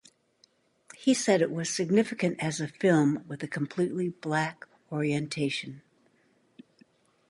[0.95, 5.83] He said it was significant as a film with a completely black orientation.